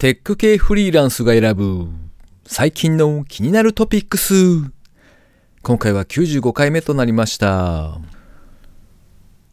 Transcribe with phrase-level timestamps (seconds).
[0.00, 1.90] テック系フリーランスが選ぶ
[2.46, 4.32] 最近の気になるトピックス。
[5.60, 7.98] 今回は95回目となりました。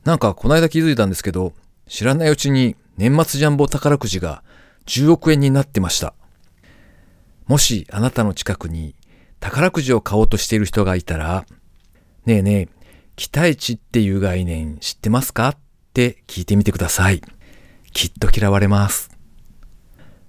[0.06, 1.52] なんかこの間気づいたんですけど、
[1.90, 4.42] 知らないうちに年末ジャンボ宝くじが
[4.86, 6.14] 10億円になってました。
[7.48, 8.96] もしあなたの近くに
[9.42, 11.46] 宝くじを買おうとしている人がいたら、
[12.26, 12.70] ねえねえ、
[13.18, 15.50] 期待値っていう概念知ってますか？
[15.50, 15.58] っ
[15.94, 17.22] て聞いてみてください。
[17.92, 19.17] きっと嫌われます。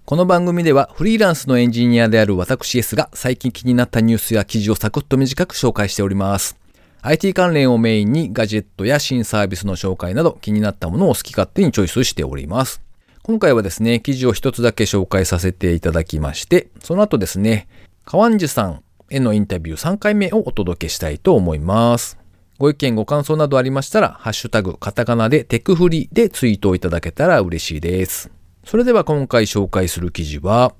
[0.08, 6.56] この番組ではフリーランスのエンジニアである私 S が最近気になったニュースや記事をサクッと短く紹介しております。
[7.02, 12.80] IT 関連をメインにガジェットや新サービスの紹介など気になったものを好き勝手にチョイスしております。
[13.22, 17.68] 今回はですね、記事を一つだけ紹介させていただきまして、その後ですね、
[18.06, 22.16] 川ンさんへのインタビュー3回目をお届けしたいと思います。
[22.56, 28.37] ご意見ご感想などありましたら、ハッシュタグ、カタカナでテクフリでツイートをいただけたら嬉しいです。
[28.64, 30.74] それでは今回紹介する記事は、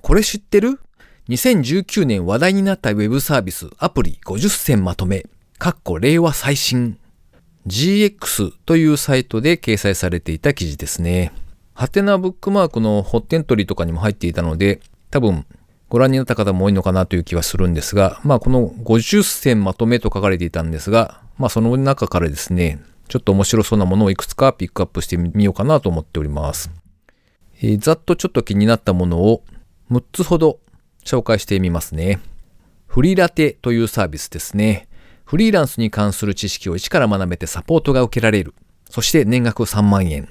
[0.00, 0.80] これ知ってる
[1.28, 5.26] ?2019 年話題になったウェブサービスアプリ50選まとめ、
[5.58, 6.98] かっこ令和最新。
[7.66, 11.32] GX というサイトで掲載されていた記事ですね。
[11.74, 15.46] ハテナブックマークのホッテントリーとかにも入っていたので、多分
[15.88, 26.70] ご覧になった方も多いのかなという気はするんですが、まあこの50選まとめと書かれていたんですが、まあその中からですね、ちょっと面白そうなものをいくつかピックアップしてみようかなと思っております。
[27.60, 29.42] えーざっとちょっと気になったものを
[29.90, 30.60] 6つほど
[31.04, 32.20] 紹介してみますね。
[32.86, 34.88] フリラテというサービスですね。
[35.24, 38.54] フリーランスに関する知識を一から学べてサポートが受けられる。
[38.88, 40.28] そして年額3万円。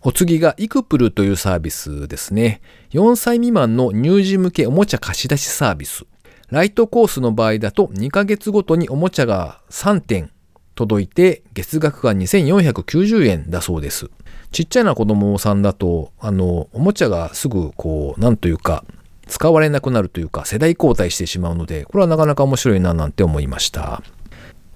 [0.00, 2.60] お次がイクプルというサービスですね。
[2.90, 6.04] 4歳未満の乳児向けおもちゃ貸し出しサービス。
[6.50, 10.30] ライトコースの場合だと2ヶ月ごとにおもちゃが3点
[10.78, 14.10] 届いて月額が2490円だそうです。
[14.52, 18.84] ちっちゃな子供さんだと、あの、おもちゃがすぐこう、なんというか、
[19.26, 24.04] 使われなくなるというか、世代交代してしまうので、これはなかなか面白いななんて思いました。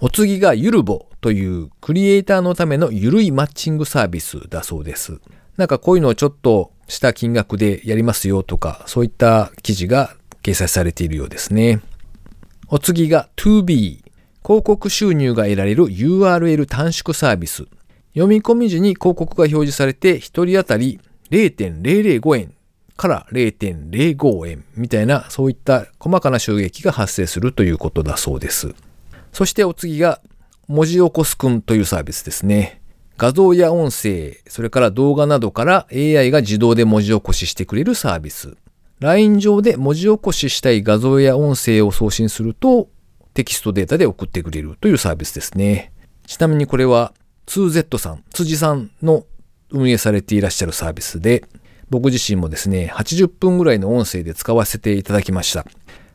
[0.00, 5.20] お次がゆるぼというクリエイターのためのゆるいマッチングサービスだそうです。
[5.56, 11.80] なんかこういうのをちょっとした金額でやりますよとか、そういった記事が掲載されているようですね。
[12.66, 14.01] お次が 2B。
[14.44, 17.66] 広告収入が得られる URL 短縮サービス。
[18.14, 22.54] 読み込み時に広告が表示されて1人当たり0.005円
[22.96, 28.74] から0.05円みたいなそういった細かな収益が発生するということだそうです。
[29.32, 30.20] そしてお次が
[30.68, 32.82] 文字起こすくんというサービスですね。
[33.18, 38.56] 画像や音声、それから動画などから AI が自動で文字起こししてくれるサービス。
[39.00, 42.88] LINE 上で文字起こししたい画像や音声を送信すると
[43.34, 45.92] テキストデータで送ってくれるというサービスですね。
[46.26, 47.12] ちなみにこれは
[47.46, 49.24] 2Z さん、辻さんの
[49.70, 51.44] 運営されていらっしゃるサービスで、
[51.90, 55.66] 僕自身もですね、80分ぐらいの音声で使わせていただきました。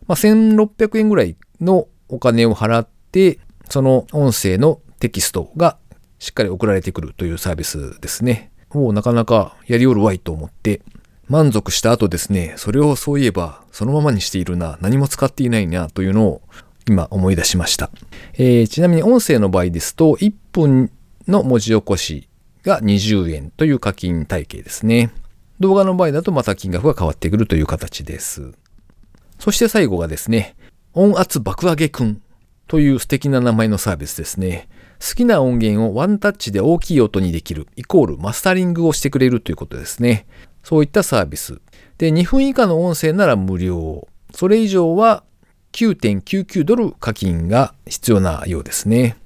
[0.08, 3.40] まあ、1600円ぐらいのお金を払って、
[3.70, 5.78] その音声のテキストが
[6.20, 8.52] しっかり送られてくるというサービスですね。
[8.74, 10.82] もうなかなかやりおるわいと思って、
[11.28, 16.42] 満足した後ですね、それをそういえばそのままにしているな、何も使っていないなというのを
[16.88, 17.92] 今思い出しました。
[18.34, 20.92] えーちなみに音声の場合ですと、1分
[21.28, 22.30] の文字起こし
[22.64, 25.12] が20円という課金体系ですね。
[25.60, 28.54] 動画の場合だとまた金額が変わってくるという形です。
[29.40, 30.56] そして最後がですね、
[30.94, 32.22] 音圧爆上げくん
[32.68, 34.70] という素敵な名前のサービスですね。
[35.00, 40.26] 好きな音源をワンタッチで大きい音にできる、イコールマスタリングをしてくれるということですね。
[40.64, 41.62] そういったサービス。
[41.98, 44.08] で、2分以下の音声なら無料。
[44.34, 45.24] それ以上は
[45.72, 49.18] 9.99ドル課金が必要なようですね。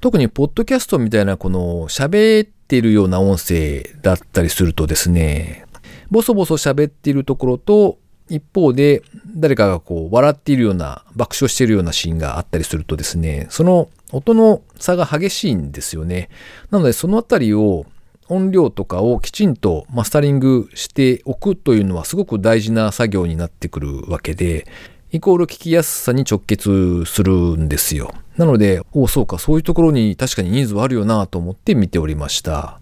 [0.00, 5.64] 特にポッドキャストみたいなこの喋ってるような音声だったりするとですね、
[6.10, 9.02] ボソボソ喋っているところと一方で
[9.36, 16.28] 誰かがこう笑っているような爆笑しているようなシーンがあったりするとですね、その音の差が激しいんですよね。
[16.70, 17.86] なのでそのあたりを
[18.28, 24.66] 音量とかをきちんとマスタリングしておくというのはすごく大事な作業になってくるわけで、
[25.12, 28.14] イコール聞きやすさに直結するんですよ。
[28.38, 32.80] なので、おおそうか、そういうところに確かにニーズはあるよなと思って見ておりました。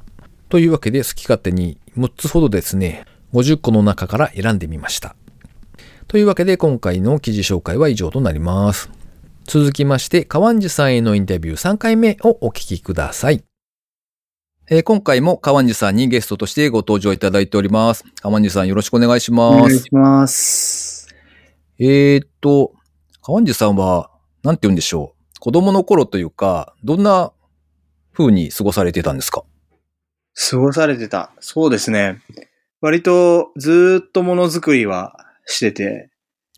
[0.48, 3.04] というわけで、好き勝手に6つほどですね、
[3.34, 5.16] 50個の中から選んでみました。
[6.06, 8.90] というわけで、今回の記事紹介は以上となります。
[9.44, 13.42] 続きまして、川地さんへのインタビュー3回目をお聞きください。
[14.68, 18.04] えー今回も川地さんにゲストとしてご登場いただいております。
[18.22, 19.56] 川地さんよろしくお願いします。
[19.56, 20.89] お願いします。
[21.82, 22.74] えーっと、
[23.22, 24.10] 川地さんは、
[24.42, 25.40] なんて言うんでしょう。
[25.40, 27.32] 子供の頃というか、どんな
[28.12, 29.44] 風に過ごされてたんですか？
[30.50, 31.32] 過ごされてた。
[31.40, 32.20] そうですね。
[32.82, 35.16] 割とずーっとものづくりは
[35.46, 36.10] してて、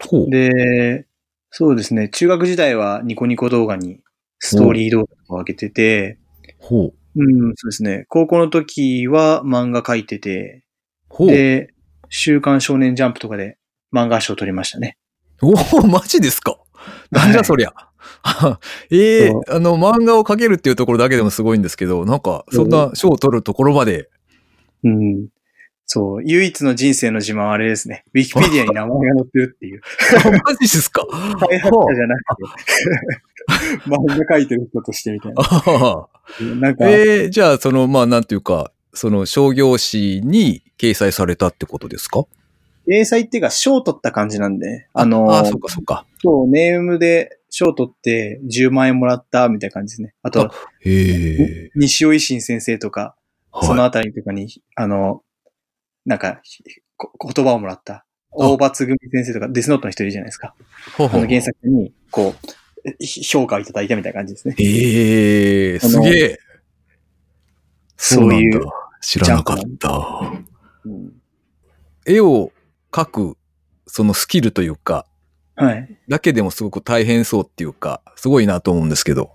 [0.04, 0.30] ほう。
[0.30, 1.06] で、
[1.50, 4.00] そうですね、中学時代はニコニコ動画に
[4.40, 6.19] ストーリー動画を上げてて、
[6.58, 6.94] ほう。
[7.14, 10.64] うん、そうですね、高校の時は漫画描いてて、
[11.08, 11.28] ほう。
[11.28, 11.72] で、
[12.08, 13.56] 週刊少年ジャンプとかで
[13.94, 14.96] 漫画賞を取りましたね。
[15.42, 16.56] おお、マジですか？
[17.10, 17.72] なんじゃそりゃ。
[18.90, 24.08] ええそうあの、漫画を描けるっていうところだけでもすごいんですけど、なんか、そんな賞を取るところまで。
[24.84, 25.26] うん。
[25.86, 28.04] そう、唯一の人生の自慢はあれですね。
[28.14, 29.80] ウィキペディアに名前が載ってるっていう。
[30.24, 31.04] あマジですか？
[31.06, 32.36] 開発者じゃなく
[33.80, 35.42] て、漫画描いてる人としてみたいな。
[35.42, 36.08] あ
[36.60, 42.24] なんか、ええじゃあ、その、まあ、なんていうか、その商業誌に掲載されたってことですか？
[42.88, 46.05] 英才っていうか賞取った感じなんで、あのあ、そっかそっか。
[46.20, 50.14] そう、ネームで賞取って10万円もらったみたいな感じですね。
[50.23, 50.50] あと、
[50.81, 51.70] へえ。
[51.76, 53.14] 西尾維新先生とか、
[53.62, 55.23] そのあたりとかに、あの、
[56.06, 56.40] なんか、
[57.34, 58.05] 言葉をもらった。
[58.31, 60.55] 大罰組先生とか、デスノートの人いるじゃないですか。
[60.96, 64.56] ほうほうあの原作に、こう、ひ評価をいただいたみたいな感じですね。
[64.58, 66.38] ええすげえ。
[67.96, 68.64] そういう
[69.00, 69.90] 知らなかった。
[70.84, 71.12] うん
[72.05, 72.51] 絵を
[72.92, 73.36] 描く、
[73.86, 75.06] そのスキルというか、
[75.54, 75.98] はい。
[76.08, 79.32] だけでもすごく大変そうっていうか、すごいなと思うんですけど。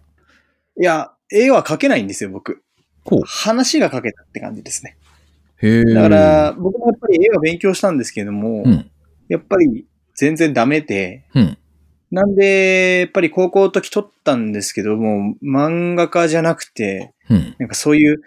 [0.80, 2.64] いや、絵は描けないんですよ、僕。
[3.04, 3.22] ほう。
[3.26, 4.98] 話が描けたって感じですね。
[5.58, 5.84] へえ。
[5.86, 8.92] だから、僕もやっぱり絵は勉強したんですけれども、うん。
[9.28, 11.58] やっぱり全然ダメで、うん。
[12.12, 17.56] なんで、やっぱり高校の時撮ったんですけども、漫画家じゃなくて、うん。
[17.60, 18.22] なんかそういう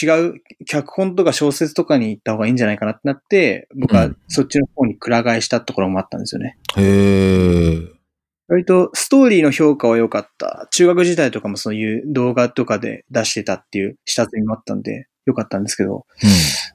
[0.00, 0.34] 違う
[0.66, 6.58] 脚本とか小説とかに行った方がいいんじゃないかなってなって、僕はうんそっちの方にくら替えしたところもあったんですよね。
[6.76, 8.02] へえ。
[8.48, 10.68] 割とストーリーの評価は良かった。
[10.72, 16.30] 中学時代とかもそういう動画とかで出してたっていう下積みもあったんで、良かったんですけど、うん。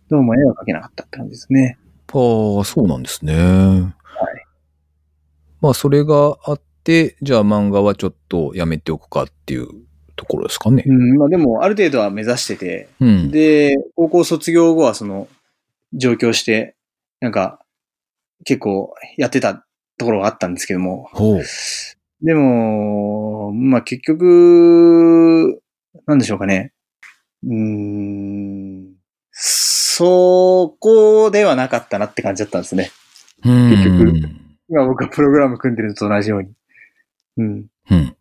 [0.10, 1.78] どうも絵は描けなかったって感じですね。
[2.14, 3.94] ああ、そうなんですね。
[5.60, 9.68] まあ、それがあって、じゃあ漫画はちょっとやめておくかっていう
[10.18, 10.92] ところですかねう。
[10.92, 13.31] ん、まあでもある程度は目指してて、うん。
[13.31, 15.30] で、高校卒業後はその、
[15.94, 16.75] 上京して、
[17.22, 17.60] なんか、
[18.44, 19.66] 結構やってた
[19.98, 21.10] ところがあったんですけども。
[22.22, 25.62] でも、まあ結局、
[26.06, 26.74] なんでしょうかね。
[27.44, 28.94] うーん、
[29.31, 32.92] そこではなかったなって感じだったんですね。
[33.46, 33.69] うん。
[33.69, 34.38] 結局
[34.69, 36.50] 今僕はプログラム組んでるのと同じように。
[37.38, 37.66] うん。
[37.92, 38.17] うん。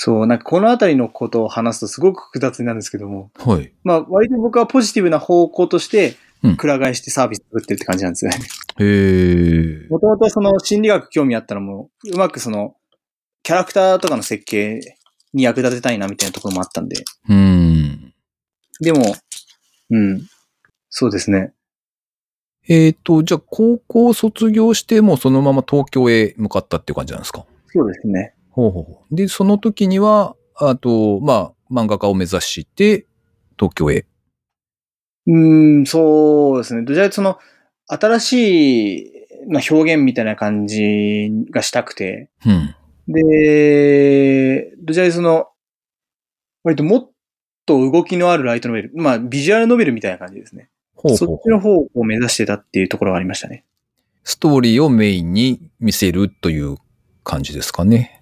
[0.00, 3.72] そう、なんかこのあたりのことを話すとすごく複雑になるんですけども、はい。
[3.82, 8.38] まあ割と僕はポジティブな方向としてうん、くら替えしてサービス作ってるって感じなんですよね。
[8.78, 9.88] へえ。
[9.90, 12.76] もともとその心理学興味あったのも、うまくその、
[13.42, 14.78] キャラクターとかの設計
[15.34, 17.02] に役立てたいなみたいなところもあったんで。
[17.28, 18.14] うん。
[18.80, 19.16] でも、
[19.90, 20.28] うん。
[20.90, 21.54] そうですね。
[22.68, 27.46] えっ、と、じゃあ高校卒業してもそのまま東京へ向かったっていう感じなんですか？
[27.66, 28.34] そうですね。
[28.58, 29.14] ほうほうほう。
[29.14, 33.06] で、その時には、あと、まあ、漫画家を目指して、
[33.56, 34.04] 東京へ。
[35.28, 36.82] うん、そうですね。
[36.82, 37.38] どちらかというとその、
[37.86, 39.12] 新しい、
[39.48, 42.74] まあ、表現みたいな感じがしたくて、うん。
[43.06, 45.46] で、どちらかというとその、
[46.64, 47.10] 割ともっ
[47.64, 50.68] と動きのあるライトノベル、まあ、ビジュアルノベルみたいな感じですね。
[50.96, 53.64] ほうほうそっちの方を目指してたっていうところがありましたね。
[54.24, 56.76] ストーリーをメインに見せるという
[57.22, 58.17] 感じですかね。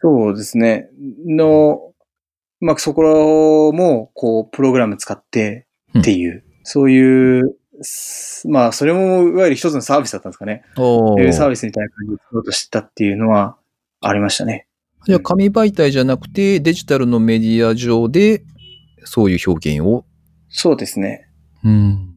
[0.00, 0.88] そうですね。
[1.26, 1.92] の、
[2.60, 5.66] まあ、そこも、こう、プログラム使って
[5.98, 10.62] っていう、そういう、すまあ、それも、いわゆる一つのサービスだったんですかね。
[10.76, 13.56] おそういうサービスみたいな感じで作ろうとしてたっていうのは
[14.00, 14.66] ありましたね。
[15.06, 18.42] じゃあ紙媒体じゃなくてデジタルのメディア上で
[19.04, 20.04] そういう表現を？
[20.48, 21.28] そうですね。
[21.64, 22.14] うん。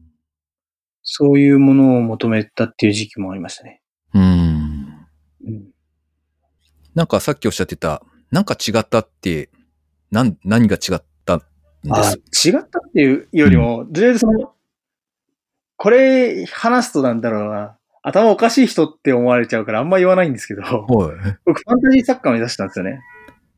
[1.02, 3.80] そういうものを求めたっていう時期もありましたね。
[4.14, 4.22] うん。
[4.22, 4.61] うん、
[6.94, 9.50] なんかさっきおっしゃってた、なんか違ったって、
[10.10, 11.44] なん、何が違ったんで
[11.90, 14.52] あす違ったっていうよりも、とりあえずその、
[15.76, 21.38] これ話すとなんだろうな、頭おかしい人って思われちゃうからあんま言わないんですけど、はい。
[21.44, 23.00] 僕ファンタジー作家を目指したんですよね。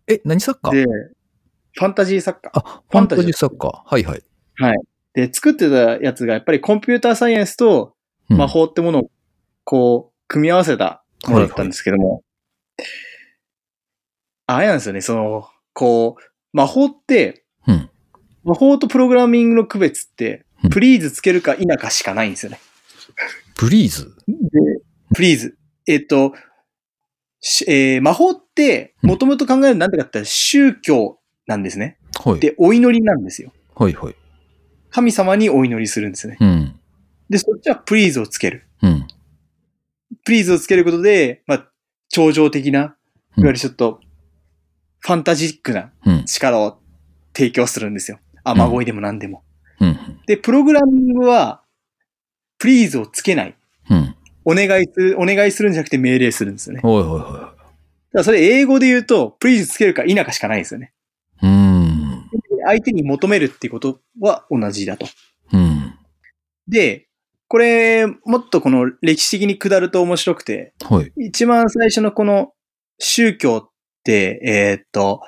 [0.07, 2.51] え、何作家で、ファンタジー作家。
[2.55, 3.83] あ、ファンタジー作家。
[3.85, 4.23] はいはい。
[5.15, 7.95] で、作ってたやつがやっぱりコンピューターサイエンスと
[8.31, 9.11] うん魔法ってものを
[9.65, 12.23] こう、組み合わせたものだったんですけども、
[14.47, 16.23] あれなんですよね、その、こう、
[16.53, 17.91] 魔法って、うん
[18.45, 22.61] 魔法とプログラミングの区別ってうん、プリーズつけるか否かしかないんですよね。
[23.55, 24.15] プリーズ？
[24.27, 24.83] で、
[25.15, 25.57] プリーズ。
[25.87, 26.35] えっと、
[27.41, 31.99] しえー魔法って、もともと考えるなんてかって言ったら宗教なんですね。
[32.23, 32.41] はい。
[32.41, 33.53] で、お祈りなんですよ。
[33.75, 34.15] はいはい。
[34.91, 36.37] 神様にお祈りするんですね。
[36.41, 36.81] うん。
[37.31, 38.67] で、そっちは please をつける。
[38.83, 39.07] うん。
[40.25, 41.69] please をつけることで、まあ、
[42.09, 42.97] 超常的な、いわ
[43.37, 44.01] ゆるちょっと、
[45.05, 46.25] ファンタジックなうん。
[46.25, 46.79] 力を
[47.35, 48.19] 提供するんですよ。
[48.43, 49.43] 雨乞いでも何でも。
[49.79, 49.99] うん。
[50.27, 51.63] で、プログラミングは、
[52.59, 53.55] please をつけない。
[53.91, 54.17] うん。
[54.47, 56.81] お願いする、お願いするんじゃなくて命令するんですよね。
[56.83, 57.55] はいはいは
[58.15, 60.95] だそれ英語で言うと、 please つけるか否かしかないですよね。
[61.43, 61.47] い。
[61.47, 62.31] うん。
[62.65, 65.07] 相手に求めるっていうことは同じだと。
[65.53, 65.95] うん。
[66.67, 67.09] で、
[67.49, 71.13] これ、もっとこの歴史的に下ると面白くて、はい。
[71.27, 72.55] 一番最初のこの
[72.99, 73.74] 宗教って、
[74.13, 75.23] えーっと、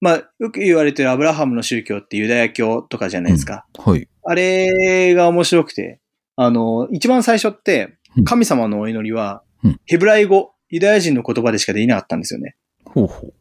[0.00, 3.66] まあ、よく言われてるアブラハムの宗教ってユダヤ教とかじゃないですか。
[3.78, 4.08] はい。
[4.24, 6.00] あれが面白くて、
[6.36, 12.56] あの、一番最初ってうん、神様のお祈りはうん、ヘブライ語、ユダヤ人の言葉でしかできなかったんですよね。
[12.84, 13.32] ほうほ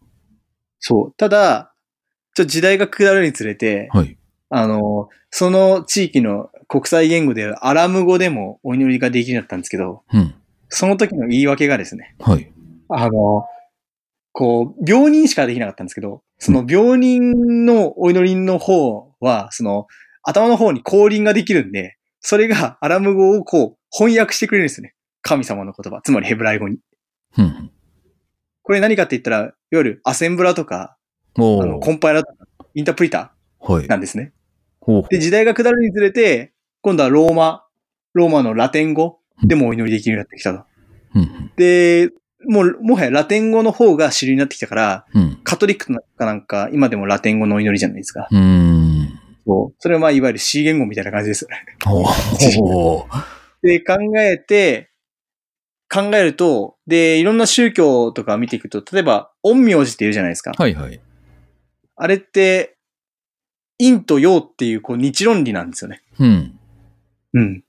[0.79, 1.13] そう。
[1.17, 1.73] ただ、
[2.35, 3.97] ちょっと時代が下るにつれて、う。
[3.97, 4.17] はい。
[4.49, 10.35] あの、その地域の国際言語であるアラム語でもお祈りができるようになったんですけど、うん。
[10.69, 12.51] その時の言い訳がですね、はい。
[12.89, 13.45] あの、
[14.31, 19.87] こう、病人しかできなかったんですけど、その病人のお祈りの方は、その、
[20.23, 24.93] 頭の方に降臨ができるんで、それがアラム語をこう、翻訳してくれるんですね。
[25.21, 26.77] 神様の言葉、つまりヘブライ語に。
[27.37, 27.71] うん。
[28.63, 30.97] これ何かって言ったら、いわゆるアセンブラとか、
[31.37, 33.87] おあの、ーコンパイラとか、インタープリタはいー。
[33.87, 34.33] なんですね。
[34.79, 37.65] ほうほで、時代が下るにつれて、今度はローマ、
[38.13, 40.59] ローマのラテン語でもお祈りできるようになってきたと。
[41.15, 41.19] う。
[41.19, 41.51] うん。
[41.55, 42.09] で、
[42.47, 45.39] もう、もはやラテン語の方が主流になってきたから、うん。
[45.43, 48.27] カトリックかなんか、今でもラテン語のお祈りじゃないですか。
[48.31, 49.19] うん。
[49.45, 49.75] そう。
[49.79, 51.65] それはまあ、いわゆる C 言語みたいな感じですよね。
[51.83, 53.07] ほうほ
[53.63, 53.67] う。
[53.67, 54.91] で、考えて、
[55.91, 60.53] 考えると、で、いろんな宗教とか見ていくと、例えば、陰陽師って言うじゃないですか。
[60.57, 60.99] はいはい。
[61.97, 62.77] あれって、
[63.77, 66.01] 陰と陽っていう、こう、日論理なんですよね。
[66.17, 66.59] うん。
[67.33, 67.63] うん。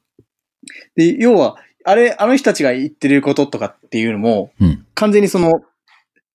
[0.95, 5.63] で、要は、あれ、あの人たちが言ってることとかっていうのも、うん完全にその、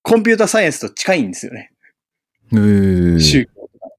[0.02, 1.72] コンピューターサイエンスと近いんですよね。
[2.52, 3.20] えー。
[3.20, 3.90] 宗教とか。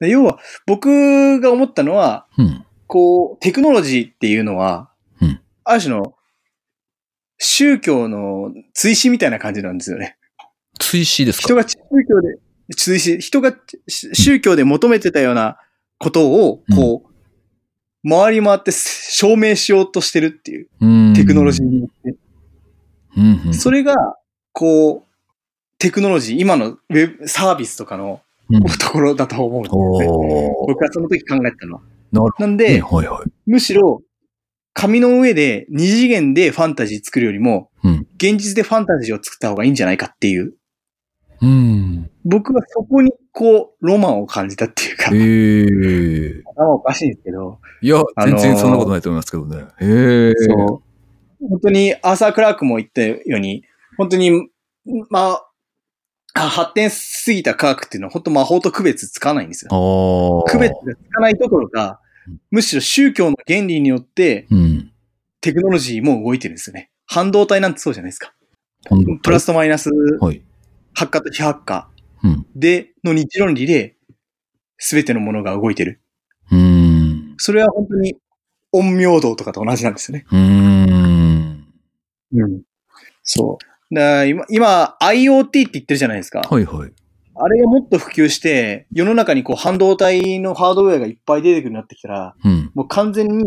[0.00, 2.64] で要は、僕が思ったのは、うん。
[2.86, 6.14] こう、テクノロジーっていうのは、うんある種の、
[7.38, 10.16] 宗教の追試みたいな感じなんですよね。
[10.78, 11.42] 追試ですか？
[11.44, 11.76] 人が宗
[12.08, 12.38] 教で、
[12.76, 13.54] 追試、人が
[13.88, 15.58] し宗教で求めてたような
[15.98, 17.11] ことを、こう、
[18.08, 21.14] 回り回って証明しようとしてるっていう、うん。
[21.14, 23.52] テクノロジーによって。
[23.52, 23.94] それが、
[24.52, 25.12] こう、
[25.78, 28.64] テクノロジー、今のウェブサービスとかのうん。
[28.64, 31.76] ところだと思うんです僕はその時考えたの。
[31.76, 32.30] は。
[32.38, 33.30] なんで、はいはい。
[33.46, 34.02] むしろ、
[34.74, 38.06] 紙の上で二次元でファンタジー作るよりも、うん。
[38.16, 40.54] 現実でファンタジーを作った方がいいんじゃないかっていう、
[41.40, 42.10] うん。
[42.24, 46.42] 僕はそこにこう、ロマンを感じたっていうかえ、ー。
[46.54, 49.64] 頭おかしいんですけど、いや、あのー全然そんなことないと思いますけどね。
[49.80, 50.32] へえ。
[50.34, 50.82] そ
[51.40, 51.48] う。
[51.48, 53.64] 本当にアーサー・クラークも言ったように、
[53.96, 54.48] 本当に、
[55.08, 55.48] まあ、
[56.34, 60.44] あ発展しすぎた科学っていうのは本当魔法と区別つかないんですよ。
[60.48, 64.92] 区別がつかないどころかうん、むしろ宗教の原理によってうん。
[65.40, 66.90] テクノロジーも動いてるんですよね。
[67.06, 68.32] 半導体なんてそうじゃないですか。
[69.22, 70.42] プラスとマイナス、はい。
[70.94, 71.88] 発火と非発火
[72.24, 72.46] うん。
[72.54, 73.96] で、の日論理で、
[74.78, 76.00] すべてのものが動いてる。
[76.50, 77.34] うん。
[77.38, 78.16] それは本当に
[78.72, 80.24] 陰陽道とかと同じなんですよね。
[80.32, 81.66] うん。
[82.32, 82.62] うん。
[83.22, 83.58] そ
[83.90, 83.94] う。
[83.94, 86.40] だ今、今、IoT って言ってるじゃないですか。
[86.40, 86.92] はいはい。
[87.34, 92.70] あれがもっと普及して、世の中にこう半導体のハードウェアがいっぱい出てくるようになってきたら、うん。
[92.74, 93.44] もう完全に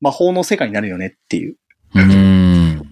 [0.00, 1.56] 魔法の世界になるよねっていう。
[1.94, 2.82] うん。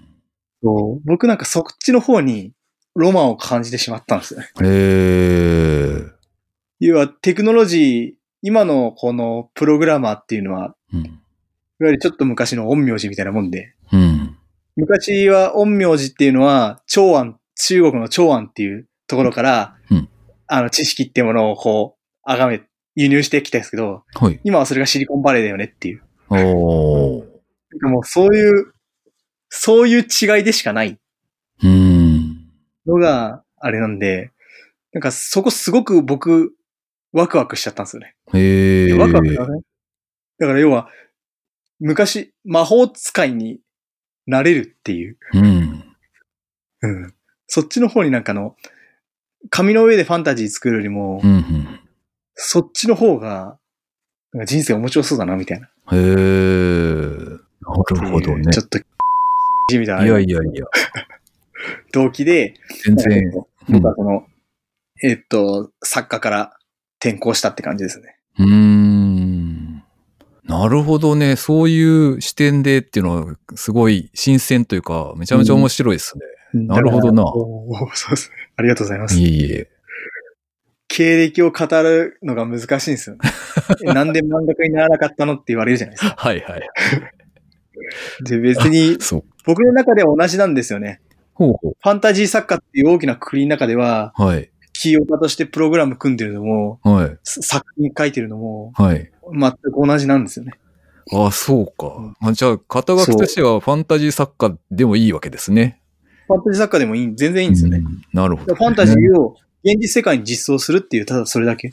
[0.63, 2.53] そう僕なんかそっちの方に
[2.99, 4.47] ロマンを感じてしまったんですよね。
[4.63, 6.05] へえ。
[6.81, 11.01] 要はテクノロジー、今のこのプログラマーっていうのは、うん。
[11.01, 14.37] いわゆるちょっと昔の陰陽師みたいなもんで、うん。
[14.77, 20.09] 昔は陰陽師っていうのは、長安、中国の長安っていうところから、うん
[20.51, 22.63] あの知識っていうものをこう、あがめ、
[22.97, 24.41] 輸入してきたんですけど、はい。
[24.45, 26.03] 今はそれがシリコンバレーだよねっていう。
[26.31, 26.35] お
[27.83, 28.73] もうそういう、
[29.51, 30.99] そういう違いでしかない
[31.63, 31.98] うん。
[32.89, 34.33] のが、あれなんで、
[34.93, 36.53] なんかそこすごく僕、
[37.13, 38.15] ワクワクしちゃったんですよね。
[38.35, 38.93] へえ。
[38.95, 39.61] ワクワクだね。
[40.39, 40.89] だから要は、
[41.81, 43.61] 昔、魔法使いに
[44.27, 45.17] なれるっていう。
[45.35, 45.85] うん。
[46.83, 47.15] うん。
[47.47, 48.57] そっちの方になんかあの、
[49.51, 51.81] 紙の上でファンタジー作るよりも、うんうん。
[52.35, 53.59] そっちの方が、
[54.33, 55.67] なんか人生面白そうだな、みたいな。
[55.67, 55.97] へえ。
[55.97, 58.63] なるほどねちょ。
[58.63, 58.79] っと、
[59.73, 60.67] みたいやいやいや。
[61.93, 62.55] 動機で、
[62.85, 63.33] 全然。
[63.69, 64.27] 僕はその、
[65.03, 66.53] えっと、作家から
[67.01, 68.17] 転校したって感じですね。
[68.39, 69.75] うーん。
[70.45, 71.37] ななるほどね。
[71.37, 76.65] そういう視点でっていうのは、すごい新鮮というか、めちゃめちゃ面白いですね。
[76.67, 77.23] なるほどな
[77.95, 78.37] そうですね。
[78.57, 79.25] ありがとうございますい。
[79.25, 79.69] えいえ。
[80.89, 83.31] 経歴を語るのが難しいんですよね。
[83.87, 86.15] えなんで漫画家にならなかったのって言われるじゃないですか。
[86.17, 86.63] はいはい。
[88.25, 88.97] で、別に。
[89.45, 91.01] 僕の中では同じなんですよね。
[91.39, 94.23] ほうほファンタジー作家っていう大きなくくりの中では、う。
[94.23, 94.51] はい。
[94.73, 97.19] 起業家としてプログラム組んでるのも、はい。
[97.23, 99.11] す作品書いてるのも、はい。
[99.33, 100.53] 全く同じなんですよね。
[101.13, 102.15] ああ、そうか。
[102.21, 105.81] あじゃあ、肩書きとしてはファンタジー作家でもいいわけですね。
[106.27, 107.79] ファンタジー作家でもいい、全然いいんですよね。
[107.79, 111.71] うんなるほど、ファンタジーを現実世界に実装するっていう、ただそれだけ。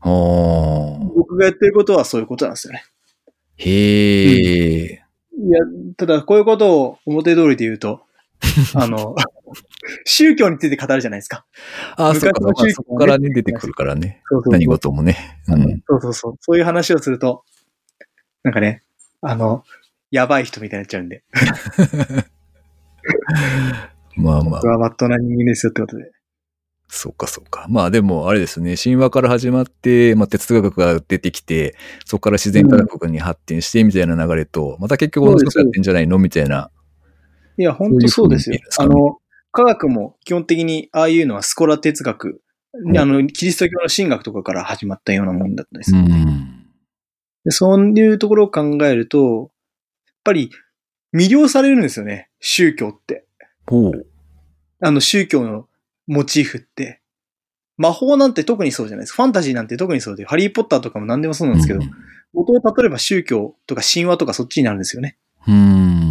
[0.00, 0.10] ああ。
[1.14, 2.84] 僕がやってることはそういうことなんですよね。
[3.58, 5.02] へえ。
[5.38, 5.60] いや、
[5.96, 8.05] ただこういうことを表通りで言うと、
[8.74, 9.14] あの、
[10.04, 11.46] 宗教について語るじゃないですか。
[11.96, 14.22] ああ、そっか、こからね、出てくるからね。
[14.28, 15.40] そうそう何事もね。
[15.48, 15.82] うん。
[15.86, 16.34] そうそうそう。
[16.40, 17.44] そういう話をすると、
[18.42, 18.82] なんかね、
[19.20, 19.64] あの、
[20.10, 21.24] やばい人みたいになっちゃうんで、
[24.16, 26.10] まあまあ僕、はまっとうな人間ですよってことで。
[26.88, 27.66] そっかそっか。
[27.68, 31.74] まあでも、あれですね、神話から始まって、まあ哲学が出てきて、
[32.04, 36.18] そこから自然科学に発展してみたいな流れと、また結局同じことやってんじゃないの？
[36.18, 36.70] みたいな。
[37.58, 38.78] いや、本当そうですよす。
[38.78, 39.18] かねあの、
[39.52, 42.42] 科学も基本的に、ああいうのはスコラ哲学、
[42.74, 46.02] うんあの、キリスト教の神学とかから始まったようなもんだったんですうよ。
[46.02, 46.66] ん。
[47.44, 49.50] でそういうところを考えると、
[50.06, 50.50] やっぱり
[51.14, 53.24] 魅了されるんですよね、宗教って。
[53.66, 54.06] ほう。
[54.80, 55.68] あの宗教の
[56.06, 57.00] モチーフって。
[57.78, 59.22] 魔法なんて特にそうじゃないですか。
[59.22, 61.80] ファンタジーなんて特にそうで、ハリーポッターとかも何でもそうなんですけど、
[62.32, 65.18] 元を例えば宗教とか神話とかそっちになるんですよね。
[65.46, 66.05] うん。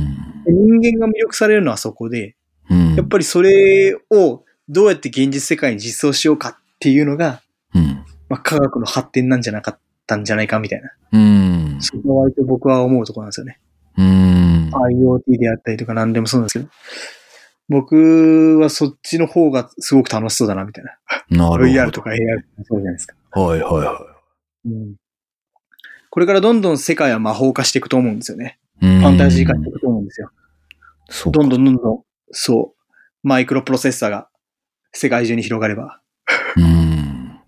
[0.45, 2.35] で人間が魅力されるのはそこで、
[2.69, 2.95] うん。
[2.95, 7.41] やっぱりそれをどうやって現実世界に実装しようかっていうのが、
[7.73, 8.05] うん。
[8.29, 10.91] まあ、科学の発展なんじゃなかったんじゃないかみたいな。
[11.11, 11.77] うん。
[11.81, 13.59] そこは割と僕は思うところなんですよね。
[13.97, 14.71] うん。
[14.73, 16.71] IoT であったりとか何でもそうなんですけど。
[17.67, 20.91] 僕はそっちの方がすごく楽しそうだなみたいな。
[21.29, 21.79] なるほど。
[21.79, 23.15] VR とか AR とかそうじゃないですか。
[23.31, 24.05] はいはいは
[24.65, 24.95] うん。
[26.09, 28.59] これからどんどん世界は魔法化していくと思うんですよね。
[28.81, 28.85] い。
[28.85, 30.29] フファンタジー化していくと思うんですよ。
[31.09, 34.27] そうかどんどんどんどん、そう、マイクロプロセッサーが
[34.91, 36.01] 世界中に広がれば。
[36.57, 37.39] うん。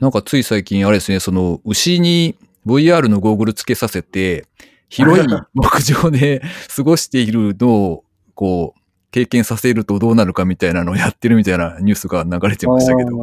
[0.00, 4.46] なんかつい最近あれですね、その牛に VR のゴーグルつけさせて、
[4.88, 6.42] 広い牧場で
[6.74, 13.22] 過ごしているのを、こう、経験させるとどうなるかみたいなのをやってるみたいなニュースが流れてましたけど、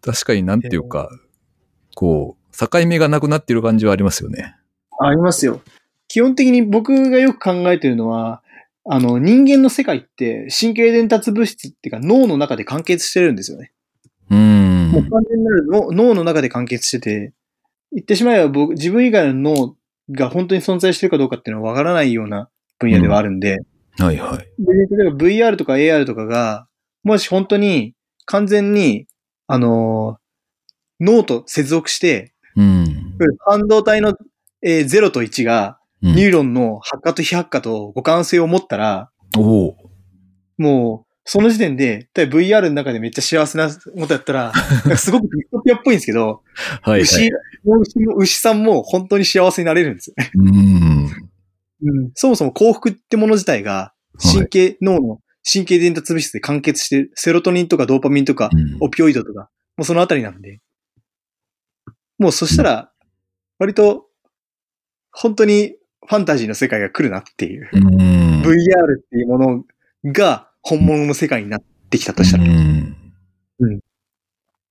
[0.00, 1.10] 確かになんていうか、
[1.94, 4.54] こう、境目がなくなってる感じはありますよね。
[5.00, 5.60] ありますよ。
[6.12, 8.42] 基本的に僕がよく考えてるのは、
[8.84, 13.72] あの、人間の世界って神経伝達物質っていうか脳の中で完結してるんですよね。
[14.30, 14.88] うー。
[14.88, 17.32] もうん完全なる脳脳の中で完結してて、
[17.92, 19.76] 言ってしまえば僕、自分以外の脳
[20.10, 23.60] が本当に存在してるかどうかっていうのはわからないような分野ではあるんで、
[23.96, 24.38] はいはい。
[24.62, 26.66] で例えば VR とか AR とかが、
[27.04, 27.94] もし本当に
[28.26, 29.06] 完全に、
[29.46, 33.16] あのー脳と接続して、うん。
[33.46, 34.14] 半導体の、
[34.60, 39.10] えー0と1が、うんニューロンの発火と非発火と互換性を持ったら、
[40.58, 44.52] もう、その時点で、例えば VR の中でめっちゃ幸せなことやったら、
[44.98, 46.42] すごくディストピアっぽいんですけど、
[46.82, 47.00] はいはい。
[47.02, 47.30] 牛、
[48.16, 50.08] 牛さんも本当に幸せになれるんです。
[50.08, 50.30] よね。
[50.34, 51.12] うん。
[51.84, 58.76] うん、そもそも幸福ってもの自体が、神経、脳の神経伝達物質で完結してる、セロトニンとかドーパミンとか、うん。
[58.80, 60.60] オピオイドとか、もうそのあたりなんで、
[62.18, 62.92] もうそしたら、
[63.58, 64.06] 割と、
[65.12, 68.42] 本当にファンタジーの世界が来るなっていう、うん。
[68.42, 68.50] VR
[68.98, 69.64] っていうもの
[70.12, 72.96] が本物の世界になってきたとしたら、うん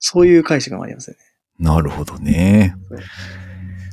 [0.04, 1.20] そういう解釈がありますよね。
[1.60, 2.74] なるほどね。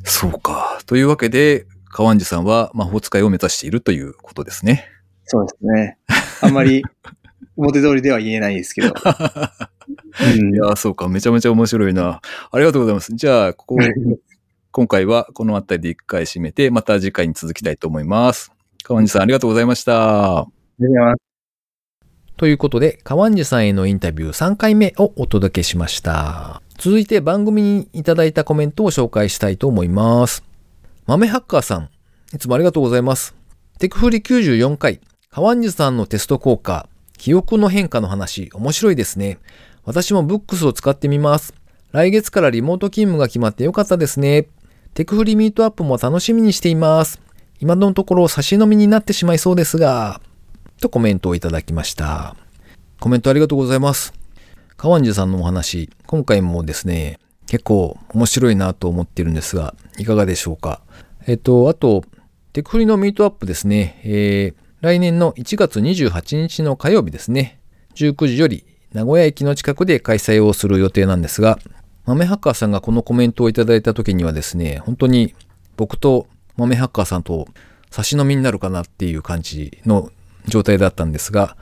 [0.04, 0.80] そうか。
[0.88, 4.88] というわけで、川地さんは魔法使いを目指しているということですね。
[5.26, 5.98] そうですね。
[6.42, 6.84] あんまり
[7.56, 8.88] 表通りでは言えないですけど。
[8.88, 8.92] う
[10.42, 11.08] んいやー、そうか。
[11.08, 12.22] めちゃめちゃ面白いな。
[12.52, 13.14] ありがとうございます。
[13.14, 13.78] じゃあ、ここ、
[14.72, 18.52] 今回はこの辺りで一回締めて、また次回に続きたいと思います。
[18.84, 20.42] 川地さん、ありがとうございました。
[20.42, 21.30] ありがとうございます
[22.38, 26.62] ということで、川地さんへのインタビュー3回目をお届けしました。
[26.78, 30.44] 続いて番組にいただいたコメントを紹介したいと思います。
[31.08, 31.90] 豆ハッカーさん、
[32.34, 33.34] いつもありがとうございます。
[33.80, 35.02] テクフリ94回、
[35.32, 39.40] 川地さんのテスト効果、記憶の変化の話、面白いですね。
[39.84, 41.56] 私もブックスを使ってみます。
[41.92, 44.48] 来月からリモート勤務が決まってよかったですね。
[45.00, 47.22] テクフリミートアップも楽しみにしています。
[47.62, 50.20] 今のところ差し飲みになってしまいそうですが、
[50.82, 52.36] とコメントをいただきました。
[53.00, 54.14] コメントありがとうございます。
[54.76, 60.82] 川地さんのお話、今回もですね、結構面白いなと思っているんですが、いかがでしょうか？
[61.26, 62.04] えっと、あと、
[62.52, 67.62] テクフリのミートアップですね、えー、来年の1月28日の火曜日ですね、
[67.96, 71.58] 19時より名古屋駅の近くで開催をする予定なんですが、
[72.10, 75.36] 豆ハッカーさんがこのコメントをいただいた時にはですね、本当に
[75.78, 76.26] 僕と
[76.58, 77.48] 豆ハッカーさんと
[77.92, 80.10] 差し飲みになるかなっていう感じの
[80.48, 81.56] 状態だったんですが、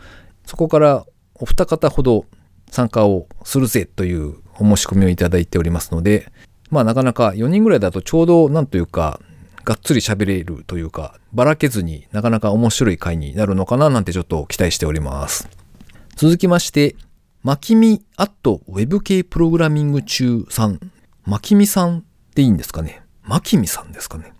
[0.45, 1.05] そこから
[1.35, 2.23] お二方ほど
[2.71, 6.31] 参加をするぜというお申し込みをいただいておりますので、
[6.69, 9.19] まあなかなか4人ぐらいだとちょうどなんというか、
[9.65, 15.49] がっつり喋れるというか、ばらけずになかなか面白い回になるのかななんてちょっと期待しております。
[16.15, 16.95] 続きまして、
[17.47, 20.81] マキミアットウェブ系プログラミング中さん。
[21.23, 22.03] マキミさん
[22.35, 23.03] でいいんですかね？
[23.23, 24.33] マキミさんですかね？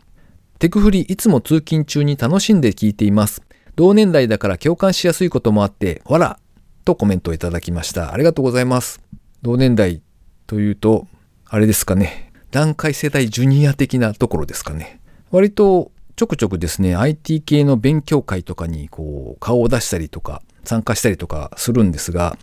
[0.60, 3.44] テクフリいつも通勤中に楽しんで聞いています。
[3.78, 6.38] 同年代だから共感しやすいこともあって、わら
[6.84, 8.12] とコメントをいただきました。
[8.12, 9.00] ありがとうございます。
[9.42, 10.02] 同年代
[10.46, 11.08] というと、
[11.46, 12.34] あれですかね？
[12.52, 15.00] 段階世代ジュニア的なところですかね？
[15.32, 22.38] 割とちょくちょくですね、IT 系の勉強会とかにこう顔を出したりとか参加したりとかするんですが、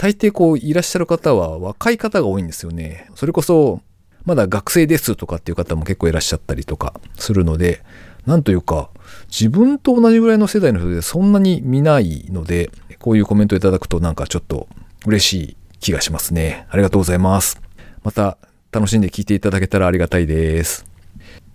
[0.00, 3.10] 大抵こういらっしゃる方は若い方が多いんですよね。
[3.14, 3.82] それこそ
[4.24, 7.82] まだ学生ですとかっていう方も結構いらっしゃったりとかするので、
[8.24, 8.88] なんというか
[9.28, 14.68] 自分と同じぐらいの世代の人でそんなに見ないので、こういうコメントいただくとなんかちょっと
[15.04, 16.66] 嬉しい気がしますね。
[16.70, 17.60] ありがとうございます。
[18.02, 18.38] また
[18.72, 20.86] 楽しんで聞いていただけたらありがたいです。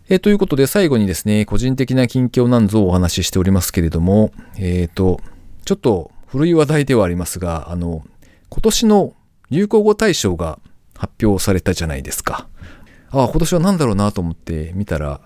[0.07, 5.19] えー、ということで最後にですね、個人的な近況なんぞをお話ししておりますけれども、えっ、ー、と、
[5.65, 8.03] ちょっと古い話題ではありますが、あの、
[8.49, 9.13] 今年の
[9.49, 10.59] 流行語大賞が
[10.95, 12.47] 発表されたじゃないですか。
[13.09, 15.21] ああ、今年は何だろうなと思って見たら、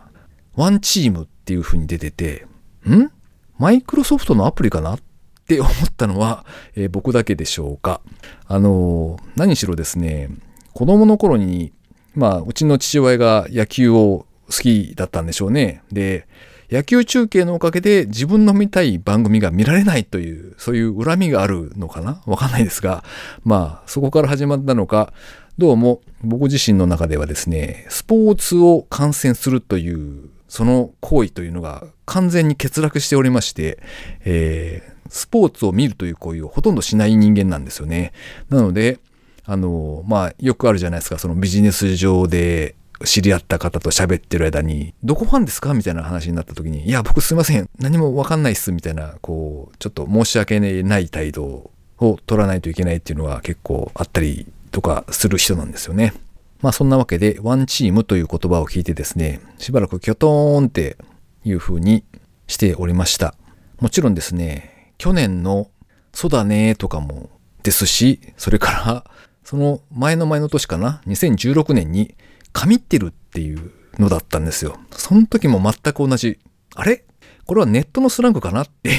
[0.56, 2.46] ワンチームっていう風に出てて、
[2.88, 3.12] ん？
[3.58, 5.00] マイクロソフトのアプリかなっ
[5.48, 8.02] て思ったのは、えー、僕だけでしょうか。
[8.48, 10.30] あのー、何しろですね、
[10.74, 11.74] 子供の頃に、
[12.16, 15.84] まあ、うちの父親が野球を好きだったんでしょうね。
[15.92, 16.28] で、
[16.72, 22.22] 野球中継のおかげで自分の見たい番組が見られないという、そういう恨みがあるのかな？
[22.28, 23.04] わかんないですが、
[23.44, 25.12] まあ、そこから始まったのか、
[25.58, 33.80] どうも僕自身の中ではですね、スポーツを観戦するという、その行為というのが完全に欠落しておりまして、
[34.24, 38.14] えー、スポーツを見るという行為をほとんどしない人間なんですよね。
[38.50, 39.00] なので、
[39.46, 47.70] あの、まあ、よくあるじゃないですか、そのビジネス上で知り合った方と喋ってる間に、どこファンですかみたいな話になった時に、いや、僕すいません。
[47.80, 48.72] 何もわかんないっす。
[48.72, 56.14] みたいな、こう、ちょっと申し訳ない態度を取らないといけないっていうのは結構あったりとかする人なんですよね。
[56.62, 60.98] まあそんなわけで、ワンチームという言葉を聞いてですね、しばらくキョトーンって
[61.46, 62.04] いう風に
[62.48, 63.36] しておりました。
[63.80, 65.70] もちろんですね、去年の
[66.14, 67.30] そうだねとかも
[67.64, 69.12] ですし、それから
[69.44, 72.16] その前の前の年かな、2016年に
[72.54, 74.78] 神ってるっていうのだったんですよ。
[74.92, 76.40] その時も全く同じ。
[76.76, 77.06] あれ？
[77.46, 78.92] これはネットのスラングかなって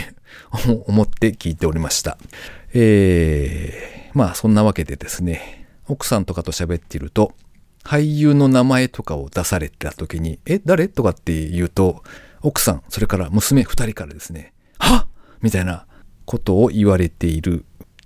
[0.87, 2.19] 思って聞いておりました。
[2.73, 7.33] えー、まあそんなわけでですね、奥さんとかと喋っていると、
[7.85, 10.89] 俳優の名前とかを出された時に、え、誰？
[10.89, 12.03] とかって言うと、
[12.43, 15.07] 奥さん、それから娘二人からですね、は？
[15.43, 15.87] みたいな
[16.25, 17.65] ことを言われている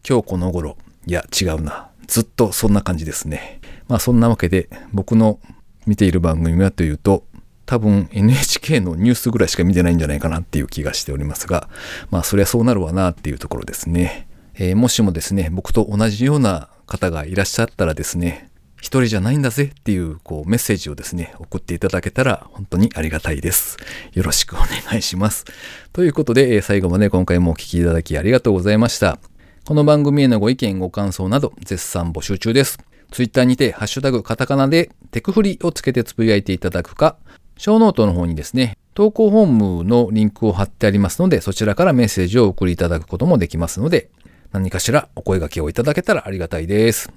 [0.09, 0.77] 今日この頃。
[1.07, 1.91] いや、違うな。
[2.07, 3.61] ずっとそんな感じですね。
[3.89, 5.41] まあそんなわけで僕の
[5.87, 7.25] 見ている番組はというと
[7.67, 11.69] 多分 NHK のニュースぐらいしか見てないんじゃないかなっていう気がしておりますが
[12.11, 14.29] まあそりゃそうなるわなっていうところですね。
[14.57, 18.51] えー、もしもですね僕と同じような方がいらっしゃったらですね
[18.85, 23.79] 一人じゃないんだぜっていうこうメッセージをですね送っていただけたら本当にありがたいです。
[24.13, 25.45] よろしくお願いします。
[25.93, 29.19] ということで、えー、最後まで今回もお聴きいただきありがとうございました。
[29.65, 32.79] この番組へのご意見ご感想など絶賛募集中です。
[33.15, 37.17] ツイッターにて、ハッシュタグカタカナでテクフリをつけてつぶやいていただくか、
[37.57, 39.47] ショーノートの方にですね、投稿フォー
[39.83, 44.11] ムのリンクを貼ってありますので、そちらからメッセージを送りいただくこともできますので、
[44.51, 47.13] 何かしらお声掛けをいただけたらありがたいです。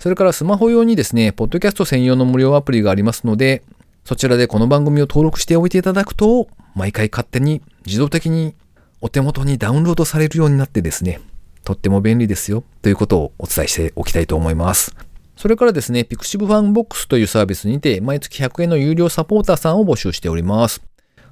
[0.00, 3.62] それからスマホ用にですね、ポッドキャスト専用の無料アプリがありますので、
[4.04, 8.56] そちらでこの番組を登録しておいていただくと、毎回勝手に自動的に
[9.00, 11.20] お手元にダウンロードされるようになってですね、
[11.62, 14.96] とっても便利ですよということをお伝えしておきたいと思います。
[15.36, 20.82] それからですね、 pixivFANBOX というサービスにて、毎月100円の有料サポーターさんを募集しております。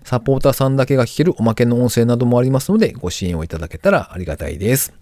[0.04, 4.92] サポーターさんだけが聞けるおまけの音声などもありますので、ご支援をいただけたらありがたいです。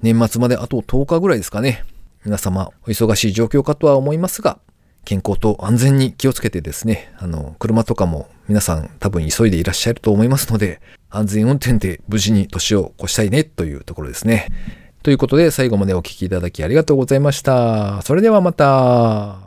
[0.00, 1.84] 年末まであと10日ぐらいですかね。
[2.24, 4.58] 皆様、お忙しい状況かとは思いますが、
[5.04, 14.48] 健康と安全に気をつけてですね、あの、車とかも皆さん多分急いでいらっしゃると思いますので、安全運転で無事に年を越したいねというところですね。
[15.06, 18.02] ということで最後までお聴きいただきありがとうございました。
[18.02, 19.45] それではまた。